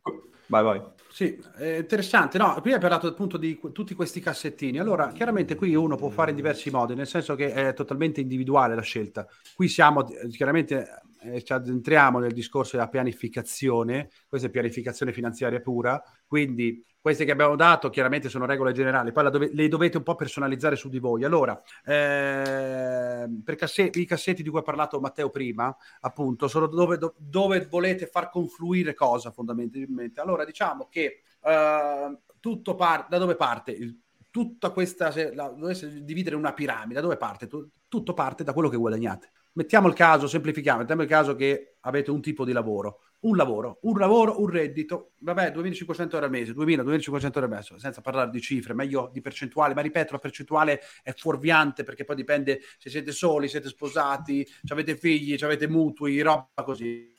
[0.47, 0.81] Vai, vai.
[1.15, 2.37] Sì, è interessante.
[2.37, 4.79] No, qui hai parlato appunto di tutti questi cassettini.
[4.79, 8.75] Allora, chiaramente qui uno può fare in diversi modi, nel senso che è totalmente individuale
[8.75, 9.25] la scelta.
[9.55, 16.03] Qui siamo chiaramente eh, ci addentriamo nel discorso della pianificazione, questa è pianificazione finanziaria pura,
[16.27, 20.15] quindi queste che abbiamo dato chiaramente sono regole generali, poi dove, le dovete un po'
[20.15, 21.23] personalizzare su di voi.
[21.23, 26.97] Allora, eh, per cassetti, i cassetti di cui ha parlato Matteo prima, appunto, sono dove,
[26.97, 30.19] do, dove volete far confluire cosa fondamentalmente.
[30.19, 33.99] Allora, diciamo che eh, tutto parte, da dove parte il,
[34.31, 37.47] tutta questa, se la dovesse dividere una piramide, da dove parte?
[37.87, 39.29] tutto parte da quello che guadagnate.
[39.53, 43.79] Mettiamo il caso, semplifichiamo, mettiamo il caso che avete un tipo di lavoro un lavoro,
[43.81, 48.01] un lavoro, un reddito, vabbè, 2500 euro al mese, 2000, 2500 euro al mese, senza
[48.01, 52.61] parlare di cifre, meglio di percentuale, ma ripeto, la percentuale è fuorviante perché poi dipende
[52.77, 57.13] se siete soli, siete sposati, avete figli, avete mutui, roba così.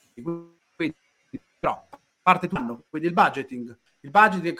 [0.74, 0.96] Quindi,
[1.58, 1.88] però,
[2.22, 3.78] parte tutto, quindi il budgeting.
[4.00, 4.56] Il budgeting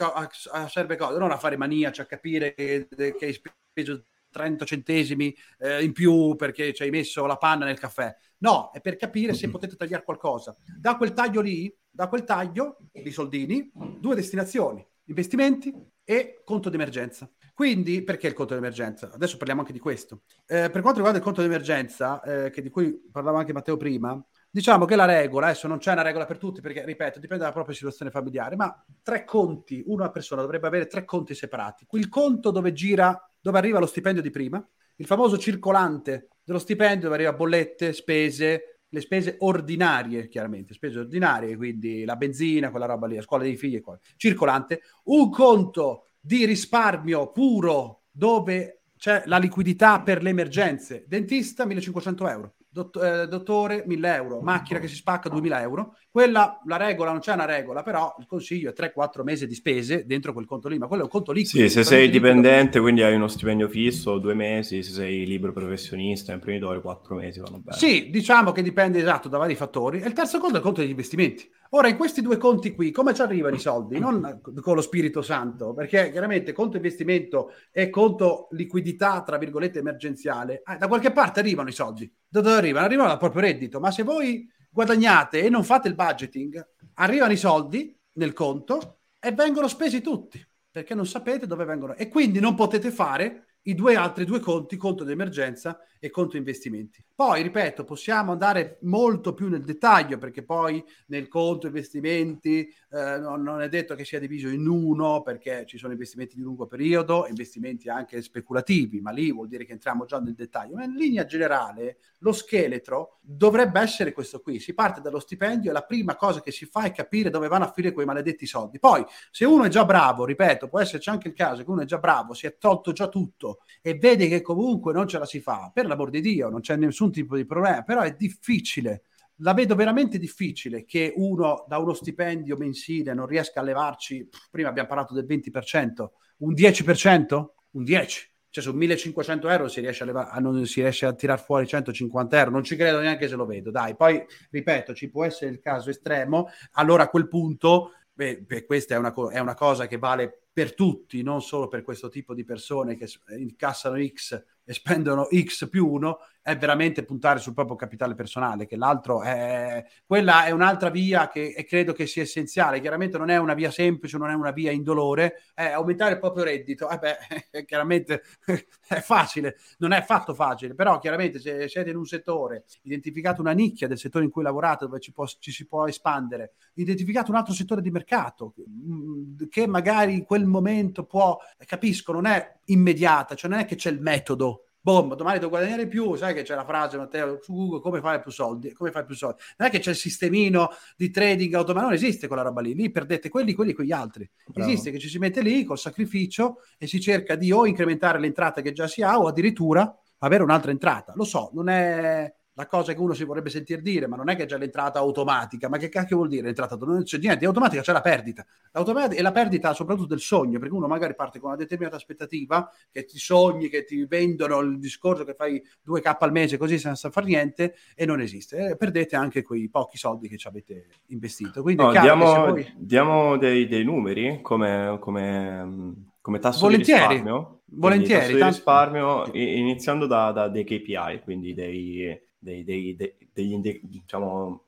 [0.69, 1.19] serve cosa?
[1.19, 4.03] Non a fare maniaci, a capire che, che hai speso
[4.37, 8.15] 30 centesimi eh, in più perché ci hai messo la panna nel caffè.
[8.39, 10.55] No, è per capire se potete tagliare qualcosa.
[10.79, 15.73] Da quel taglio lì, da quel taglio di soldini, due destinazioni, investimenti
[16.05, 17.31] e conto d'emergenza.
[17.55, 19.11] Quindi, perché il conto d'emergenza?
[19.11, 20.21] Adesso parliamo anche di questo.
[20.47, 24.23] Eh, per quanto riguarda il conto d'emergenza, eh, che di cui parlava anche Matteo prima,
[24.51, 27.55] diciamo che la regola, adesso non c'è una regola per tutti, perché, ripeto, dipende dalla
[27.55, 31.87] propria situazione familiare, ma tre conti, una persona dovrebbe avere tre conti separati.
[31.93, 37.03] Il conto dove gira dove arriva lo stipendio di prima, il famoso circolante dello stipendio
[37.03, 43.07] dove arriva bollette, spese, le spese ordinarie, chiaramente, spese ordinarie, quindi la benzina, quella roba
[43.07, 43.81] lì, la scuola dei figli,
[44.17, 52.29] circolante, un conto di risparmio puro dove c'è la liquidità per le emergenze, dentista 1500
[52.29, 55.97] euro, Dott- eh, dottore 1000 euro, macchina che si spacca 2000 euro.
[56.11, 60.05] Quella, la regola, non c'è una regola, però il consiglio è 3-4 mesi di spese
[60.05, 61.67] dentro quel conto lì, ma quello è un conto liquido.
[61.67, 66.35] Sì, se sei dipendente, quindi hai uno stipendio fisso, due mesi, se sei libero professionista,
[66.35, 67.79] imprenditore, quattro mesi vanno bene.
[67.79, 70.03] Sì, diciamo che dipende esatto da vari fattori.
[70.03, 71.51] E il terzo conto è il conto degli investimenti.
[71.71, 73.99] Ora, in questi due conti qui, come ci arrivano i soldi?
[73.99, 80.63] Non con lo Spirito Santo, perché chiaramente conto investimento e conto liquidità, tra virgolette, emergenziale,
[80.65, 82.11] eh, da qualche parte arrivano i soldi.
[82.29, 82.87] Da dove arrivano?
[82.87, 83.81] Arrivano dal proprio reddito.
[83.81, 89.33] Ma se voi guadagnate e non fate il budgeting, arrivano i soldi nel conto e
[89.33, 91.95] vengono spesi tutti, perché non sapete dove vengono.
[91.95, 96.37] E quindi non potete fare i due altri due conti, conto di emergenza e conto
[96.37, 97.05] investimenti.
[97.15, 103.43] Poi, ripeto, possiamo andare molto più nel dettaglio perché poi nel conto investimenti eh, non,
[103.43, 107.27] non, è detto che sia diviso in uno perché ci sono investimenti di lungo periodo,
[107.27, 110.75] investimenti anche speculativi, ma lì vuol dire che entriamo già nel dettaglio.
[110.75, 114.61] Ma in linea generale lo scheletro dovrebbe essere questo qui.
[114.61, 117.65] Si parte dallo stipendio e la prima cosa che si fa è capire dove vanno
[117.65, 118.79] a finire quei maledetti soldi.
[118.79, 121.87] Poi, se uno è già bravo, ripeto, può esserci anche il caso che uno è
[121.87, 125.41] già bravo, si è tolto già tutto e vede che comunque non ce la si
[125.41, 129.03] fa, per l'amor di Dio, non c'è nessun tipo di problema, però è difficile.
[129.41, 134.69] La vedo veramente difficile che uno da uno stipendio mensile non riesca a levarci, prima
[134.69, 137.47] abbiamo parlato del 20%, un 10%?
[137.73, 138.35] Un 10%.
[138.49, 141.67] Cioè su 1500 euro si riesce a, leva- a non si riesce a tirar fuori
[141.67, 143.71] 150 euro, non ci credo neanche se lo vedo.
[143.71, 148.65] Dai, poi ripeto, ci può essere il caso estremo, allora a quel punto, beh, beh,
[148.65, 152.09] questa è una, co- è una cosa che vale per tutti, non solo per questo
[152.09, 153.07] tipo di persone che
[153.37, 158.77] incassano X e spendono X più 1, è veramente puntare sul proprio capitale personale, che
[158.77, 159.85] l'altro è...
[160.07, 162.79] Quella è un'altra via che credo che sia essenziale.
[162.79, 166.45] Chiaramente non è una via semplice, non è una via indolore, è aumentare il proprio
[166.45, 166.89] reddito.
[166.89, 168.23] Eh beh, chiaramente
[168.87, 173.51] è facile, non è affatto facile, però chiaramente se siete in un settore, identificate una
[173.51, 177.39] nicchia del settore in cui lavorate, dove ci, può, ci si può espandere, identificate un
[177.39, 183.35] altro settore di mercato, mm, che magari in quel momento può, capisco, non è immediata,
[183.35, 186.55] cioè non è che c'è il metodo boom, domani devo guadagnare più, sai che c'è
[186.55, 188.73] la frase Matteo su Google, come fai più soldi?
[188.73, 189.43] Come fai più soldi?
[189.57, 192.89] Non è che c'è il sistemino di trading automatico, non esiste quella roba lì, lì
[192.93, 194.31] perdete quelli, quelli, quegli altri.
[194.47, 194.71] Bravo.
[194.71, 198.61] Esiste che ci si mette lì col sacrificio e si cerca di o incrementare l'entrata
[198.61, 201.15] che già si ha o addirittura avere un'altra entrata.
[201.17, 204.37] Lo so, non è la cosa che uno si vorrebbe sentir dire, ma non è
[204.37, 207.05] che c'è l'entrata automatica, ma che cacchio vuol dire l'entrata automatica?
[207.05, 208.47] Non c'è niente, automatica c'è la perdita.
[208.73, 212.71] L'automatica, e la perdita soprattutto del sogno, perché uno magari parte con una determinata aspettativa,
[212.91, 217.11] che ti sogni, che ti vendono il discorso che fai 2k al mese così senza
[217.11, 218.71] fare niente, e non esiste.
[218.71, 221.61] E perdete anche quei pochi soldi che ci avete investito.
[221.61, 222.73] Quindi no, diamo, voi...
[222.79, 227.01] diamo dei, dei, numeri come, come, come tasso Volentieri.
[227.01, 227.61] di risparmio.
[227.67, 228.21] Volentieri.
[228.21, 228.45] Tasso tanto...
[228.45, 232.95] di risparmio iniziando da, da dei KPI, quindi dei dei, dei,
[233.33, 234.63] dei, degli, diciamo,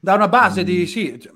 [0.00, 1.32] da una base di sì, cioè,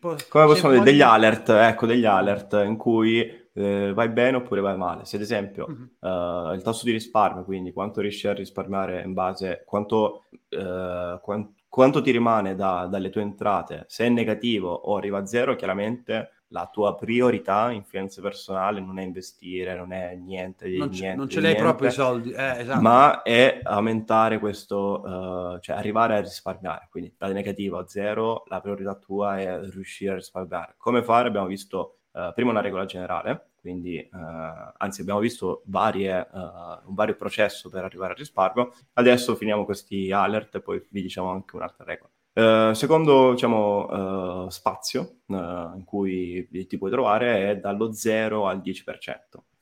[0.00, 3.20] come possiamo dire degli alert ecco degli alert in cui
[3.52, 6.08] eh, vai bene oppure vai male se ad esempio uh-huh.
[6.08, 11.50] uh, il tasso di risparmio quindi quanto riesci a risparmiare in base quanto, uh, quant,
[11.68, 16.39] quanto ti rimane da, dalle tue entrate, se è negativo o arriva a zero, chiaramente
[16.52, 21.16] la tua priorità in finanza personale non è investire, non è niente di non, niente,
[21.16, 22.80] non ce l'hai niente, proprio i soldi, eh, esatto.
[22.80, 26.88] ma è aumentare questo, uh, cioè arrivare a risparmiare.
[26.90, 30.74] Quindi da negativo a zero, la priorità tua è riuscire a risparmiare.
[30.76, 31.28] Come fare?
[31.28, 37.14] Abbiamo visto uh, prima una regola generale, quindi uh, anzi abbiamo visto varie, un vario
[37.14, 38.72] processo per arrivare al risparmio.
[38.94, 42.10] Adesso finiamo questi alert e poi vi diciamo anche un'altra regola.
[42.40, 45.34] Uh, secondo diciamo, uh, spazio uh,
[45.76, 48.82] in cui ti puoi trovare è dallo 0 al 10%.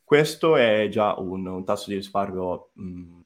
[0.04, 3.16] Questo è già un, un tasso di risparmio mh,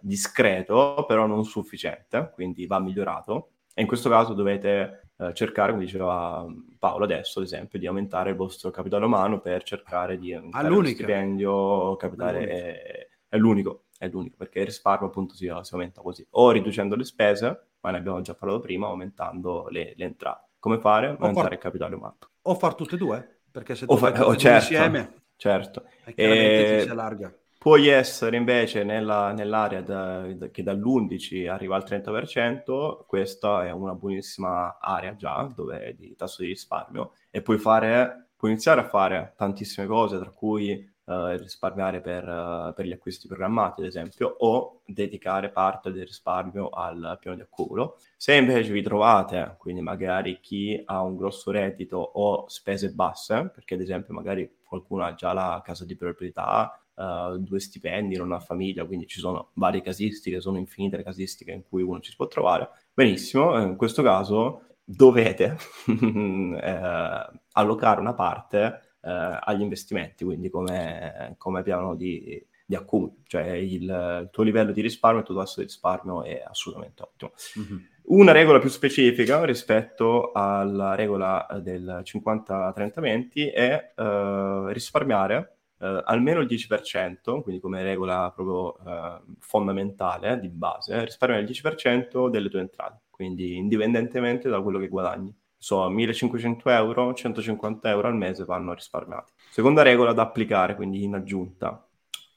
[0.00, 3.50] discreto, però non sufficiente, quindi va migliorato.
[3.74, 6.46] E in questo caso dovete cercare, come diceva
[6.78, 10.84] Paolo adesso, ad esempio, di aumentare il vostro capitale umano per cercare di aumentare lo
[10.84, 12.46] stipendio capitale.
[12.46, 16.96] È, è, l'unico, è l'unico, perché il risparmio appunto si, si aumenta così, o riducendo
[16.96, 20.52] le spese ma ne abbiamo già parlato prima, aumentando le, le entrate.
[20.58, 21.08] Come fare?
[21.08, 21.52] Aumentare far...
[21.52, 22.16] il capitale umano.
[22.42, 25.84] O far tutte e due, perché se tu o fai oh, certo, insieme, certo.
[26.14, 26.80] E...
[26.82, 27.32] si allarga.
[27.58, 33.94] Puoi essere invece nella, nell'area da, da, che dall'11 arriva al 30%, questa è una
[33.94, 39.32] buonissima area già dove di tasso di risparmio e puoi, fare, puoi iniziare a fare
[39.36, 44.80] tantissime cose, tra cui uh, risparmiare per, uh, per, gli acquisti programmati, ad esempio, o
[44.86, 47.98] dedicare parte del risparmio al piano di accumulo.
[48.16, 53.74] Se invece vi trovate, quindi magari chi ha un grosso reddito o spese basse, perché
[53.74, 58.38] ad esempio magari qualcuno ha già la casa di proprietà, Uh, due stipendi, non ha
[58.38, 62.16] famiglia, quindi ci sono varie casistiche, sono infinite le casistiche in cui uno ci si
[62.16, 62.68] può trovare.
[62.94, 65.56] Benissimo, in questo caso dovete
[65.88, 73.50] eh, allocare una parte eh, agli investimenti, quindi come, come piano di, di accumulo, cioè
[73.50, 77.32] il, il, tuo livello di risparmio, il tuo tasso di risparmio è assolutamente ottimo.
[77.58, 77.84] Mm-hmm.
[78.06, 86.46] Una regola più specifica rispetto alla regola del 50-30-20 è uh, risparmiare uh, almeno il
[86.46, 93.00] 10%, quindi come regola proprio uh, fondamentale di base, risparmiare il 10% delle tue entrate,
[93.08, 99.32] quindi indipendentemente da quello che guadagni so, 1500 euro, 150 euro al mese vanno risparmiati.
[99.50, 101.88] Seconda regola da applicare, quindi in aggiunta,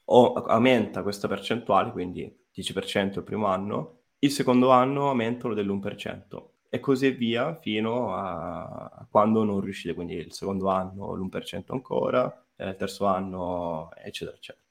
[0.06, 6.80] o aumenta questa percentuale, quindi 10% il primo anno, il secondo anno aumentano dell'1% e
[6.80, 13.04] così via fino a quando non riuscite, quindi il secondo anno l'1% ancora, il terzo
[13.04, 14.64] anno, eccetera, eccetera.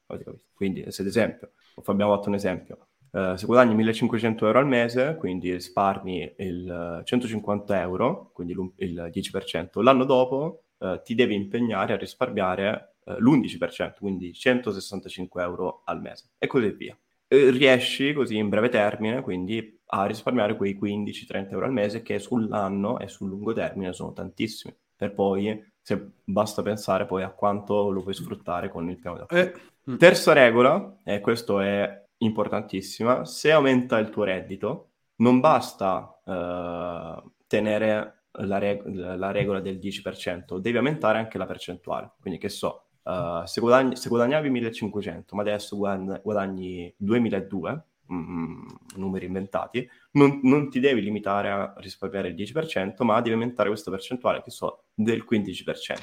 [0.52, 1.52] Quindi, se ad esempio,
[1.84, 7.80] abbiamo fatto un esempio, Uh, se guadagni 1500 euro al mese, quindi risparmi il 150
[7.80, 14.32] euro, quindi il 10%, l'anno dopo uh, ti devi impegnare a risparmiare uh, l'11%, quindi
[14.32, 16.96] 165 euro al mese e così via.
[17.28, 22.98] riesci così in breve termine, quindi a risparmiare quei 15-30 euro al mese che sull'anno
[22.98, 28.02] e sul lungo termine sono tantissimi, per poi se basta pensare poi a quanto lo
[28.02, 29.54] puoi sfruttare con il piano da eh.
[29.96, 38.24] Terza regola, e questo è importantissima, se aumenta il tuo reddito, non basta uh, tenere
[38.32, 42.12] la, reg- la, regola del 10%, devi aumentare anche la percentuale.
[42.20, 48.66] Quindi che so, uh, se, guadagni, se, guadagnavi 1500, ma adesso guadagni, guadagni 2002, mm,
[48.96, 53.90] numeri inventati, non, non, ti devi limitare a risparmiare il 10%, ma devi aumentare questa
[53.90, 55.96] percentuale, che so, del 15%.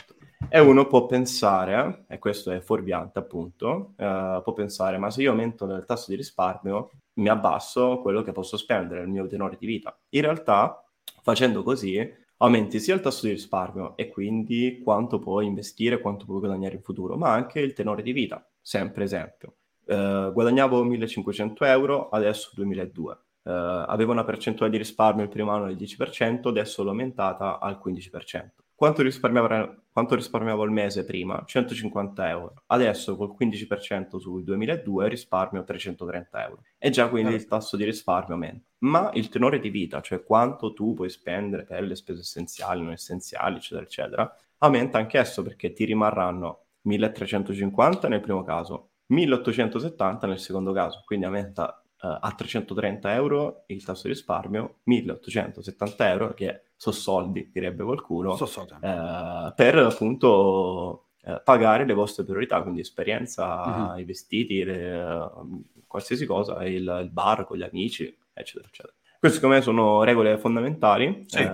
[0.50, 5.32] E uno può pensare, e questo è fuorviante appunto, uh, può pensare, ma se io
[5.32, 9.65] aumento il tasso di risparmio, mi abbasso quello che posso spendere, il mio tenore di
[9.65, 9.98] vita.
[10.10, 10.84] In realtà,
[11.21, 12.00] facendo così,
[12.38, 16.82] aumenti sia il tasso di risparmio e quindi quanto puoi investire, quanto puoi guadagnare in
[16.82, 18.48] futuro, ma anche il tenore di vita.
[18.62, 25.30] Sempre esempio, uh, guadagnavo 1500 euro, adesso 2002 Uh, aveva una percentuale di risparmio il
[25.30, 28.64] primo anno del 10%, adesso l'ho aumentata al 15%.
[28.77, 31.41] Quanto risparmiavo, quanto risparmiavo al mese prima?
[31.45, 32.63] 150 euro.
[32.65, 36.61] Adesso col 15% sul 2002 risparmio 330 euro.
[36.77, 38.67] E già quindi il tasso di risparmio aumenta.
[38.79, 42.91] Ma il tenore di vita, cioè quanto tu puoi spendere per le spese essenziali, non
[42.91, 50.73] essenziali, eccetera, eccetera, aumenta anch'esso perché ti rimarranno 1350 nel primo caso, 1870 nel secondo
[50.73, 51.02] caso.
[51.06, 57.49] Quindi aumenta uh, a 330 euro il tasso di risparmio, 1870 euro, che sono soldi,
[57.51, 63.99] direbbe qualcuno, so, so, uh, per appunto uh, pagare le vostre priorità, quindi esperienza, mm-hmm.
[63.99, 65.29] i vestiti, le,
[65.87, 68.93] qualsiasi cosa, il, il, bar con gli amici, eccetera, eccetera.
[69.19, 71.49] Queste secondo me sono regole fondamentali, sì.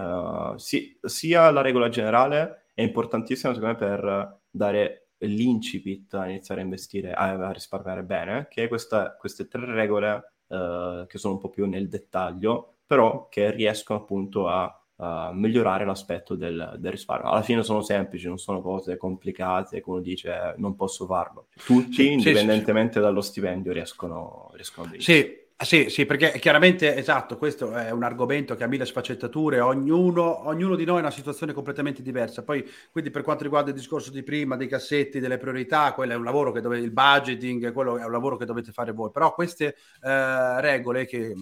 [0.57, 6.63] si, sia la regola generale è importantissima secondo me per dare l'incipit a iniziare a
[6.63, 11.49] investire, a, a risparmiare bene, che questa, queste tre regole uh, che sono un po'
[11.49, 17.29] più nel dettaglio, però che riescono appunto a uh, migliorare l'aspetto del, del, risparmio.
[17.29, 21.47] Alla fine sono semplici, non sono cose complicate, come dice non posso farlo.
[21.65, 23.05] Tutti, sì, indipendentemente sì, sì.
[23.05, 25.17] dallo stipendio, riescono, riescono a benissimo.
[25.17, 30.47] Ah, sì, sì, perché chiaramente, esatto, questo è un argomento che ha mille sfaccettature, ognuno,
[30.47, 32.43] ognuno di noi ha una situazione completamente diversa.
[32.43, 36.15] Poi, quindi per quanto riguarda il discorso di prima, dei cassetti, delle priorità, quello è
[36.15, 39.11] un lavoro che dovete, il budgeting, quello è un lavoro che dovete fare voi.
[39.11, 41.33] Però queste eh, regole che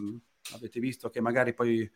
[0.56, 1.92] avete visto che magari poi eh,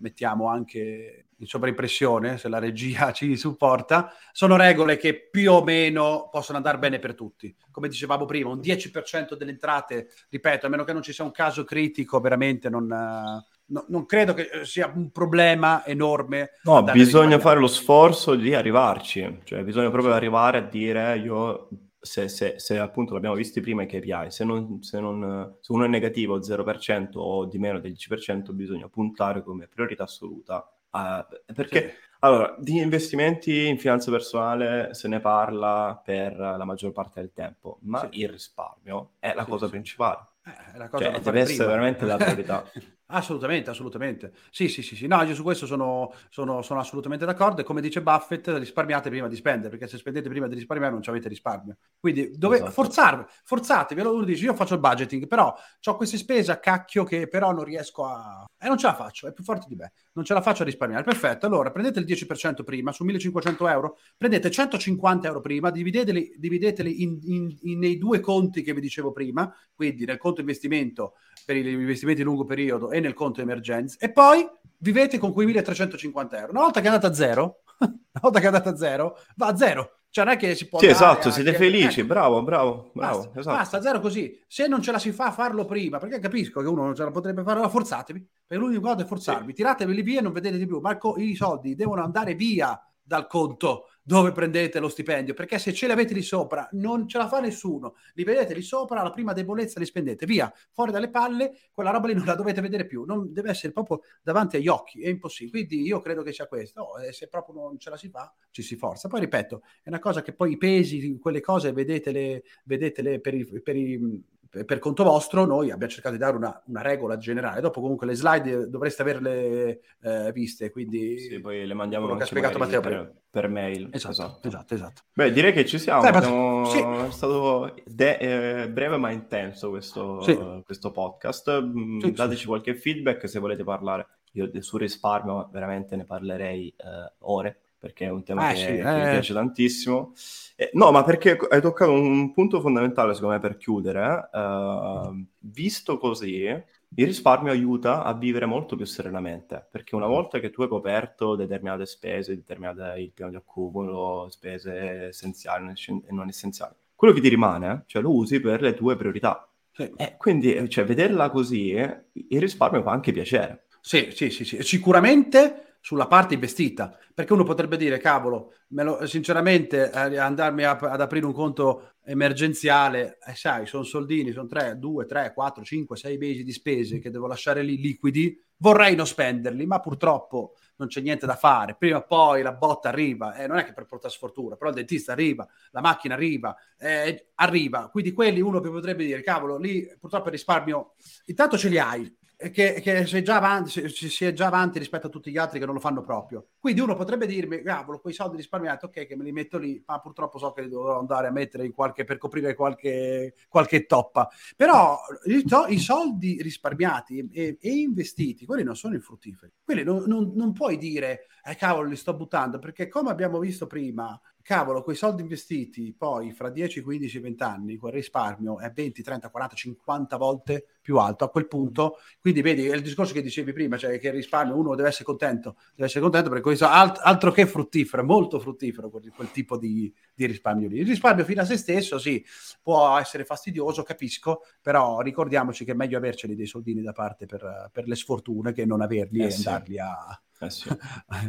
[0.00, 6.28] mettiamo anche in sovraimpressione, se la regia ci supporta, sono regole che più o meno
[6.30, 7.54] possono andare bene per tutti.
[7.70, 11.30] Come dicevamo prima, un 10% delle entrate, ripeto, a meno che non ci sia un
[11.30, 16.50] caso critico, veramente non, no, non credo che sia un problema enorme.
[16.62, 21.68] No, bisogna fare lo sforzo di arrivarci, cioè bisogna proprio arrivare a dire io
[22.00, 25.84] se, se, se, appunto l'abbiamo visto prima i KPI, se, non, se, non, se uno
[25.84, 30.70] è negativo 0% o di meno del 10%, bisogna puntare come priorità assoluta.
[30.90, 31.94] A, perché sì.
[32.20, 37.78] allora, di investimenti in finanza personale se ne parla per la maggior parte del tempo,
[37.82, 38.20] ma sì.
[38.20, 40.26] il risparmio è la sì, cosa principale.
[40.44, 42.64] Eh, la cosa cioè, deve essere veramente la priorità.
[43.10, 44.32] Assolutamente, assolutamente.
[44.50, 45.06] Sì, sì, sì, sì.
[45.06, 47.62] No, io su questo sono, sono, sono, assolutamente d'accordo.
[47.62, 51.02] E come dice Buffett, risparmiate prima di spendere, perché se spendete prima di risparmiare non
[51.06, 51.78] avete risparmio.
[51.98, 52.70] Quindi dove, esatto.
[52.70, 54.00] forzarvi, forzatevi.
[54.02, 57.50] Allora uno dice, io faccio il budgeting, però ho queste spese a cacchio che però
[57.50, 58.44] non riesco a...
[58.58, 59.92] E eh, non ce la faccio, è più forte di me.
[60.12, 61.02] Non ce la faccio a risparmiare.
[61.02, 67.02] Perfetto, allora prendete il 10% prima, su 1500 euro, prendete 150 euro prima, divideteli, divideteli
[67.02, 71.14] in, in, in, nei due conti che vi dicevo prima, quindi nel conto investimento
[71.48, 74.46] per gli investimenti di lungo periodo e nel conto emergenza e poi
[74.76, 76.50] vivete con quei 1350 euro.
[76.50, 79.46] Una volta che è andata a zero, una volta che è andata a zero, va
[79.46, 79.92] a zero.
[80.10, 80.78] Cioè non è che si può...
[80.78, 82.08] Sì, esatto, siete felici, ecco.
[82.08, 83.16] bravo, bravo, bravo.
[83.16, 83.56] Basta, esatto.
[83.56, 84.38] basta, zero così.
[84.46, 87.04] Se non ce la si fa a farlo prima, perché capisco che uno non ce
[87.04, 88.28] la potrebbe fare, allora forzatevi.
[88.46, 89.48] Per l'unico modo è forzarvi.
[89.48, 89.54] Sì.
[89.54, 90.80] Tirateveli via e non vedete di più.
[90.80, 92.78] Ma i soldi devono andare via
[93.08, 97.18] dal conto dove prendete lo stipendio, perché se ce li avete lì sopra non ce
[97.18, 101.10] la fa nessuno, li vedete lì sopra, la prima debolezza li spendete, via, fuori dalle
[101.10, 104.68] palle, quella roba lì non la dovete vedere più, non deve essere proprio davanti agli
[104.68, 107.96] occhi, è impossibile, quindi io credo che sia questo, oh, se proprio non ce la
[107.96, 109.08] si fa, ci si forza.
[109.08, 113.60] Poi ripeto, è una cosa che poi i pesi, quelle cose, vedetele, vedetele per, i,
[113.62, 117.60] per i per conto vostro, noi abbiamo cercato di dare una, una, regola generale.
[117.60, 120.70] Dopo, comunque, le slide dovreste averle eh, viste.
[120.70, 123.90] Quindi, sì, poi le mandiamo quello che ha spiegato Matteo per, per, mail.
[123.92, 125.02] Esatto, esatto, esatto, esatto.
[125.12, 126.00] Beh, direi che ci siamo.
[126.00, 126.64] Sai, Abbiamo...
[126.66, 126.78] sì.
[126.78, 130.62] È stato de- eh, breve ma intenso questo, sì.
[130.64, 131.60] questo podcast.
[131.60, 134.06] Mm, sì, dateci qualche feedback se volete parlare.
[134.32, 138.66] Io sul risparmio veramente ne parlerei eh, ore perché è un tema eh, che, sì,
[138.66, 139.04] che eh.
[139.04, 140.12] mi piace tantissimo.
[140.56, 144.28] Eh, no, ma perché hai toccato un punto fondamentale, secondo me, per chiudere.
[144.32, 150.50] Uh, visto così, il risparmio aiuta a vivere molto più serenamente, perché una volta che
[150.50, 156.74] tu hai coperto determinate spese, determinate il piano di accumulo, spese essenziali e non essenziali,
[156.94, 159.48] quello che ti rimane, cioè lo usi per le tue priorità.
[159.70, 159.92] Sì.
[159.96, 163.66] E quindi, cioè, vederla così, il risparmio fa anche piacere.
[163.80, 164.62] Sì, sì, sì, sì.
[164.62, 171.00] Sicuramente sulla parte investita, perché uno potrebbe dire, cavolo, lo, sinceramente eh, andarmi a, ad
[171.00, 176.18] aprire un conto emergenziale, eh, sai, sono soldini, sono 3, 2, 3, 4, 5, 6
[176.18, 181.00] mesi di spese che devo lasciare lì liquidi, vorrei non spenderli, ma purtroppo non c'è
[181.00, 184.12] niente da fare, prima o poi la botta arriva, eh, non è che per portare
[184.12, 189.22] sfortuna, però il dentista arriva, la macchina arriva, eh, arriva, quindi quelli uno potrebbe dire,
[189.22, 190.94] cavolo, lì purtroppo il risparmio,
[191.26, 195.08] intanto ce li hai, che, che si, è già avanti, si, è già avanti rispetto
[195.08, 196.50] a tutti gli altri che non lo fanno proprio.
[196.60, 199.98] Quindi uno potrebbe dirmi, cavolo, quei soldi risparmiati, ok, che me li metto lì, ma
[199.98, 204.28] purtroppo so che li dovrò andare a mettere in qualche, per coprire qualche, qualche toppa.
[204.54, 209.52] Però i, i soldi risparmiati e, e, investiti, quelli non sono infruttiferi.
[209.64, 213.66] Quelli non, non, non puoi dire, eh, cavolo, li sto buttando, perché come abbiamo visto
[213.66, 214.18] prima,
[214.48, 219.28] cavolo, quei soldi investiti poi fra 10, 15, 20 anni, quel risparmio è 20, 30,
[219.28, 221.98] 40, 50 volte più alto a quel punto.
[222.18, 225.04] Quindi vedi, è il discorso che dicevi prima, cioè che il risparmio uno deve essere
[225.04, 229.58] contento, deve essere contento perché questo alt- altro che fruttifero, molto fruttifero quel, quel tipo
[229.58, 230.78] di, di, risparmio lì.
[230.78, 232.24] Il risparmio fino a se stesso, sì,
[232.62, 237.68] può essere fastidioso, capisco, però ricordiamoci che è meglio averceli dei soldini da parte per,
[237.70, 239.46] per le sfortune che non averli eh e sì.
[239.46, 240.68] andarli a eh sì.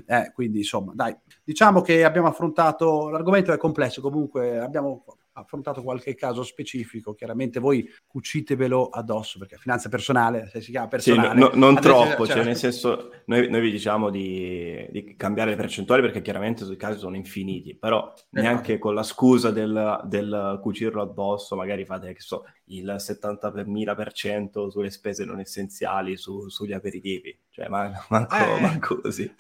[0.06, 5.04] eh, quindi insomma, dai, diciamo che abbiamo affrontato, l'argomento è complesso, comunque abbiamo
[5.40, 11.34] affrontato qualche caso specifico, chiaramente voi cucitevelo addosso, perché finanza personale, se si chiama personale...
[11.34, 15.52] Sì, no, non troppo, cioè, cioè, nel senso, noi, noi vi diciamo di, di, cambiare
[15.52, 18.28] le percentuali perché chiaramente i casi sono infiniti, però esatto.
[18.32, 24.90] neanche con la scusa del, del cucirlo addosso, magari fate, che so, il 70.000% sulle
[24.90, 28.60] spese non essenziali, su, sugli aperitivi, cioè man- manco, eh.
[28.62, 29.32] manco così.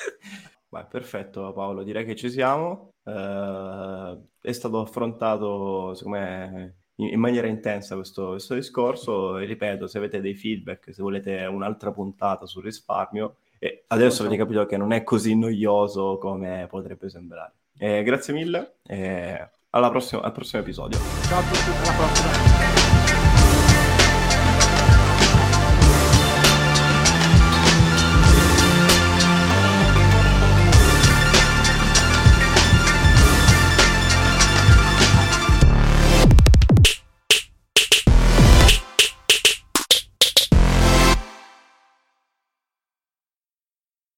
[0.69, 2.93] Beh, perfetto Paolo, direi che ci siamo.
[3.03, 9.87] Uh, è stato affrontato, secondo me, in, in maniera intensa questo, questo, discorso e ripeto,
[9.87, 14.77] se avete dei feedback, se volete un'altra puntata sul risparmio, e adesso avete capito che
[14.77, 17.53] non è così noioso come potrebbe sembrare.
[17.77, 20.99] Eh, grazie mille e alla prossima, al prossimo episodio.
[21.23, 22.48] Ciao a tutti, alla prossima.